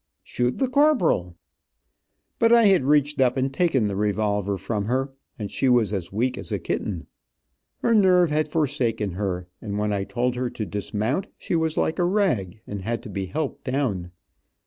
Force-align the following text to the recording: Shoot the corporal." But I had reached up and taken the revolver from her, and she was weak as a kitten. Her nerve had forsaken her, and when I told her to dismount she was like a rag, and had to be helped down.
Shoot 0.23 0.57
the 0.57 0.67
corporal." 0.67 1.35
But 2.39 2.51
I 2.51 2.63
had 2.63 2.85
reached 2.87 3.21
up 3.21 3.37
and 3.37 3.53
taken 3.53 3.87
the 3.87 3.95
revolver 3.95 4.57
from 4.57 4.85
her, 4.85 5.13
and 5.37 5.51
she 5.51 5.69
was 5.69 6.11
weak 6.11 6.39
as 6.39 6.51
a 6.51 6.57
kitten. 6.57 7.05
Her 7.83 7.93
nerve 7.93 8.31
had 8.31 8.47
forsaken 8.47 9.11
her, 9.11 9.47
and 9.61 9.77
when 9.77 9.93
I 9.93 10.05
told 10.05 10.33
her 10.37 10.49
to 10.49 10.65
dismount 10.65 11.27
she 11.37 11.55
was 11.55 11.77
like 11.77 11.99
a 11.99 12.03
rag, 12.03 12.61
and 12.65 12.81
had 12.81 13.03
to 13.03 13.09
be 13.11 13.27
helped 13.27 13.63
down. 13.63 14.09